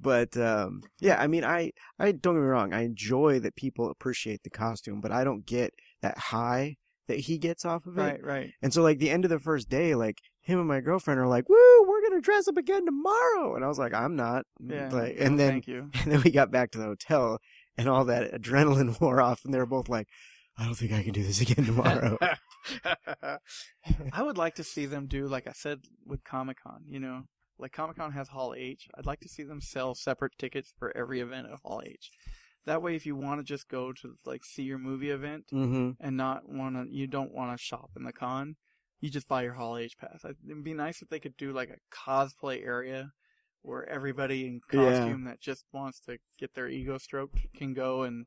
[0.00, 2.72] but um, yeah, I mean, I, I don't get me wrong.
[2.72, 6.76] I enjoy that people appreciate the costume, but I don't get that high
[7.08, 8.00] that he gets off of it.
[8.00, 8.50] right, right.
[8.62, 11.26] And so, like the end of the first day, like him and my girlfriend are
[11.26, 14.90] like, "Woo, we're gonna dress up again tomorrow," and I was like, "I'm not." Yeah.
[14.90, 15.90] Like, no, and then thank you.
[16.02, 17.38] and then we got back to the hotel,
[17.76, 20.08] and all that adrenaline wore off, and they were both like,
[20.58, 22.18] "I don't think I can do this again tomorrow."
[24.12, 26.84] I would like to see them do like I said with Comic Con.
[26.86, 27.22] You know,
[27.58, 28.88] like Comic Con has Hall H.
[28.96, 32.10] I'd like to see them sell separate tickets for every event at Hall H.
[32.66, 35.90] That way, if you want to just go to like see your movie event mm-hmm.
[36.00, 38.56] and not want to, you don't want to shop in the con,
[39.00, 40.24] you just buy your Hall H pass.
[40.24, 43.10] It'd be nice if they could do like a cosplay area
[43.64, 44.78] where everybody in Yeah.
[44.78, 48.26] costume that just wants to get their ego stroked can go and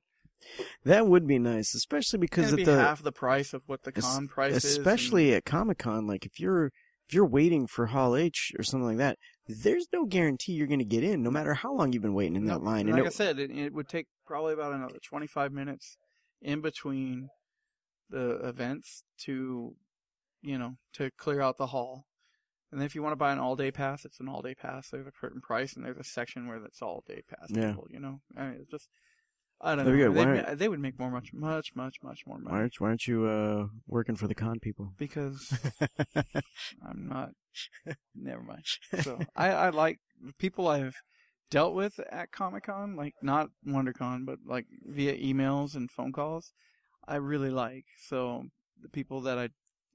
[0.83, 3.91] That would be nice, especially because at be the half the price of what the
[3.91, 4.77] con price is.
[4.77, 6.71] especially at Comic Con, like if you're
[7.07, 10.79] if you're waiting for Hall H or something like that, there's no guarantee you're going
[10.79, 12.87] to get in, no matter how long you've been waiting in that No, line.
[12.87, 15.97] Like And I said, it, it would take probably about another 25 minutes
[16.41, 17.29] in between
[18.09, 19.75] the events to,
[20.41, 22.05] you know, to clear out the hall.
[22.71, 24.53] And then if you want to buy an all day pass, it's an all day
[24.55, 24.89] pass.
[24.89, 27.49] There's a certain price, and there's a section where that's all day pass.
[27.49, 27.69] Yeah.
[27.69, 28.89] People, you know, I mean, it's just
[29.59, 30.25] I don't That'd know.
[30.49, 33.07] ma- They would make more, much, much, much, much more money why aren't why aren't
[33.07, 34.93] you uh, working for the con people?
[34.97, 35.51] because
[36.87, 37.31] I'm not.
[38.15, 38.63] Never mind.
[39.01, 40.95] So I, I like the people I've
[41.49, 46.51] dealt with at Comic Con, like not WonderCon, but like via emails and phone calls.
[47.07, 47.85] I really like.
[48.05, 48.43] So
[48.81, 49.49] the people that I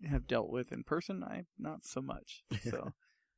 [0.09, 2.43] have dealt with in person, I not so much.
[2.63, 2.93] So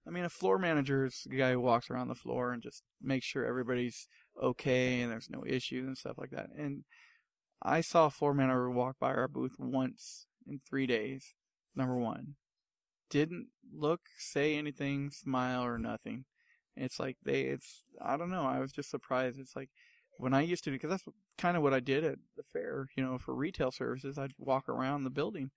[0.07, 2.83] I mean, a floor manager is the guy who walks around the floor and just
[3.00, 4.07] makes sure everybody's
[4.42, 6.48] okay and there's no issues and stuff like that.
[6.57, 6.85] And
[7.62, 11.35] I saw a floor manager walk by our booth once in three days.
[11.74, 12.35] Number one,
[13.09, 16.27] didn't look, say anything, smile or nothing.
[16.77, 18.44] It's like they, it's I don't know.
[18.44, 19.38] I was just surprised.
[19.38, 19.70] It's like
[20.18, 21.05] when I used to, because that's
[21.38, 22.88] kind of what I did at the fair.
[22.96, 25.50] You know, for retail services, I'd walk around the building,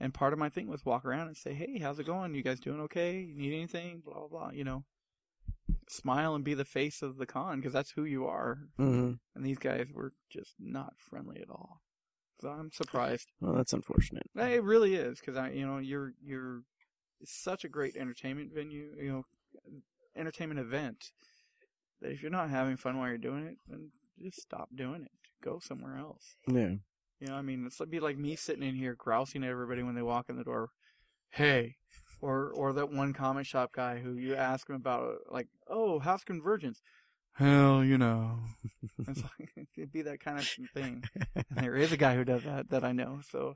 [0.00, 2.34] and part of my thing was walk around and say, "Hey, how's it going?
[2.34, 3.20] You guys doing okay?
[3.20, 4.02] You need anything?
[4.04, 4.84] Blah blah blah." You know,
[5.88, 8.58] smile and be the face of the con because that's who you are.
[8.76, 11.82] hmm And these guys were just not friendly at all.
[12.40, 13.28] So I'm surprised.
[13.40, 14.30] Well, that's unfortunate.
[14.36, 16.62] It really is because I, you know, you're you're
[17.24, 19.24] such a great entertainment venue, you know,
[20.16, 21.10] entertainment event
[22.00, 23.90] that if you're not having fun while you're doing it, then
[24.22, 25.10] just stop doing it.
[25.42, 26.36] Go somewhere else.
[26.46, 26.74] Yeah.
[27.20, 29.94] You know, I mean, it's be like me sitting in here grousing at everybody when
[29.94, 30.70] they walk in the door.
[31.30, 31.76] Hey,
[32.20, 36.24] or or that one comic shop guy who you ask him about like, oh, how's
[36.24, 36.80] convergence?
[37.38, 38.40] Hell, you know,
[39.06, 41.04] it's like it'd be that kind of thing.
[41.34, 43.20] And there is a guy who does that that I know.
[43.30, 43.54] So,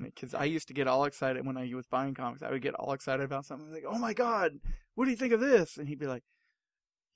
[0.00, 2.74] because I used to get all excited when I was buying comics, I would get
[2.74, 4.52] all excited about something like, oh my god,
[4.94, 5.78] what do you think of this?
[5.78, 6.22] And he'd be like,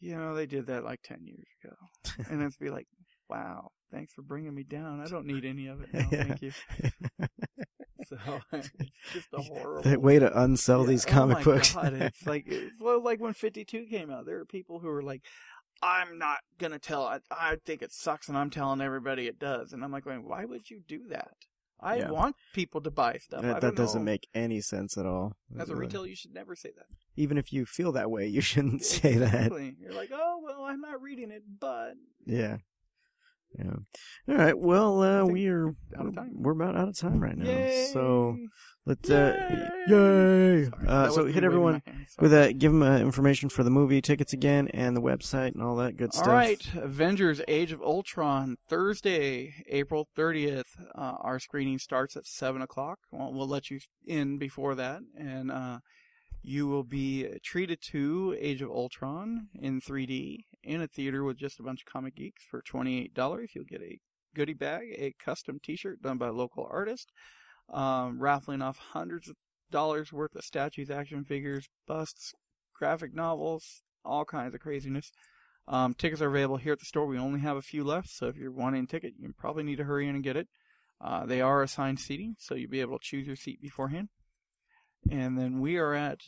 [0.01, 1.77] you know, they did that like ten years ago,
[2.31, 2.87] and then be like,
[3.33, 5.01] wow, thanks for bringing me down.
[5.01, 5.89] I don't need any of it.
[5.93, 6.25] No, Yeah.
[6.25, 6.53] thank you.
[8.09, 8.19] So
[8.53, 8.71] it's
[9.13, 11.73] just a horrible The way to unsell Yeah, these oh comic my books.
[11.75, 14.27] God, it's like it's well, like when 52 came out.
[14.27, 15.23] There are people who were like,
[15.83, 17.05] "I'm not gonna tell.
[17.07, 20.45] I, I think it sucks, and I'm telling everybody it does." And I'm like, "Why
[20.45, 21.33] would you do that?
[21.81, 22.11] I Yeah.
[22.11, 23.43] want people to buy stuff.
[23.43, 24.05] That that doesn't know.
[24.13, 25.37] make any sense at all.
[25.59, 26.87] As a Uh, retailer, you should never say that.
[27.17, 29.51] even if you feel that way, you shouldn't say that.
[29.81, 31.95] You're like, "Oh well, I'm not reading it, but
[32.27, 32.59] Yeah.
[33.59, 33.71] Yeah.
[34.29, 34.59] All right.
[34.59, 36.31] Well, uh, we are out of time.
[36.35, 37.45] We're about out of time right now.
[37.45, 38.37] yay!" So
[38.87, 39.17] let's Yay!
[39.17, 40.65] uh, yay.
[40.65, 42.07] Sorry, Uh, so hit everyone my hand.
[42.09, 42.23] Sorry.
[42.29, 45.63] with uh, give them uh, information for the movie tickets again and the website and
[45.63, 46.29] all that good stuff.
[46.29, 50.69] All right, Avengers: Age of Ultron, Thursday, April thirtieth.
[50.95, 53.01] Uh, our screening starts at seven o'clock.
[53.11, 55.79] Well, we'll let you in before that, and uh,
[56.43, 61.61] you will be treated to Age of Ultron in 3D in a theater with just
[61.61, 63.51] a bunch of comic geeks for twenty eight dollars.
[63.55, 63.99] You'll get a
[64.35, 67.11] goodie bag, a custom T-shirt done by a local artist,
[67.73, 69.37] um, raffling off hundreds of
[69.71, 72.33] dollars worth of statues, action figures, busts,
[72.75, 75.11] graphic novels, all kinds of craziness.
[75.69, 77.07] Um, tickets are available here at the store.
[77.07, 79.77] We only have a few left, so if you're wanting a ticket, you probably need
[79.77, 80.49] to hurry in and get it.
[81.01, 84.09] Uh, they are assigned seating, so you'll be able to choose your seat beforehand.
[85.11, 86.21] And then we are at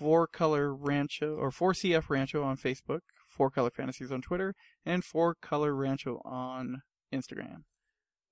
[0.00, 3.00] www.4colorfantasies.com, 4color rancho or 4cf rancho on Facebook,
[3.38, 7.64] 4color fantasies on Twitter, and 4color rancho on Instagram.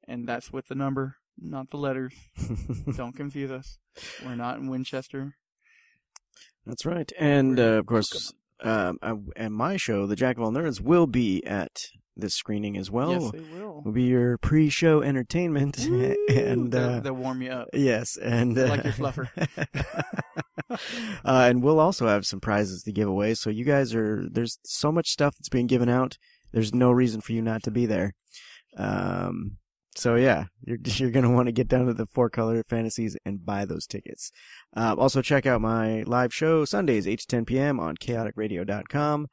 [0.09, 2.15] And that's with the number, not the letters.
[2.97, 3.79] Don't confuse us.
[4.25, 5.35] We're not in Winchester.
[6.65, 7.11] That's right.
[7.19, 11.07] And uh, of course, um, uh, and my show, the Jack of All Nerds, will
[11.07, 11.77] be at
[12.17, 13.13] this screening as well.
[13.13, 13.83] yes, they will.
[13.85, 15.79] will be your pre-show entertainment,
[16.29, 17.69] and they'll, uh, they'll warm you up.
[17.75, 19.29] yes, and uh, Like your fluffer.
[20.71, 20.77] uh,
[21.25, 23.35] and we'll also have some prizes to give away.
[23.35, 26.17] So you guys are there's so much stuff that's being given out.
[26.53, 28.13] There's no reason for you not to be there.
[28.77, 29.59] Um,
[29.95, 33.45] so yeah, you're you're gonna want to get down to the Four Color Fantasies and
[33.45, 34.31] buy those tickets.
[34.77, 37.81] Uh, also check out my live show Sundays 8 to 10 p.m.
[37.81, 39.27] on chaoticradio.com.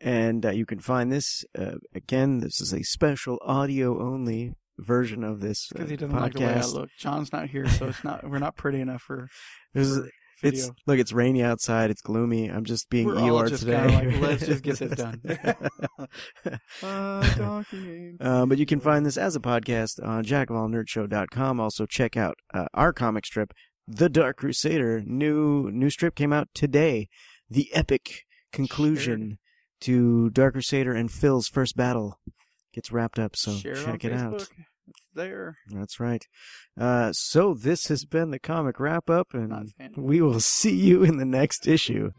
[0.00, 2.40] And uh, you can find this uh, again.
[2.40, 6.40] This is a special audio only version of this uh, Because he doesn't like the
[6.40, 6.90] way I look.
[6.98, 8.28] John's not here, so it's not.
[8.28, 9.28] We're not pretty enough for,
[9.74, 10.64] This is- for video.
[10.66, 11.90] It's look, it's rainy outside.
[11.90, 12.48] It's gloomy.
[12.48, 13.86] I'm just being We're Eeyore just today.
[14.10, 15.20] like, let's just get this done.
[16.82, 17.62] Uh.
[18.20, 21.60] Uh, but you can find this as a podcast on jackofallnerdshow.com.
[21.60, 23.52] Also, check out uh, our comic strip,
[23.86, 25.02] The Dark Crusader.
[25.04, 27.08] New new strip came out today.
[27.50, 29.38] The epic conclusion
[29.82, 32.18] to Dark Crusader and Phil's first battle
[32.72, 33.36] gets wrapped up.
[33.36, 34.34] So Share check it out.
[34.34, 34.36] Facebook.
[34.36, 34.48] It's
[35.16, 35.56] there.
[35.70, 36.24] That's right.
[36.78, 41.16] Uh, so this has been the comic wrap up, and we will see you in
[41.16, 42.12] the next issue.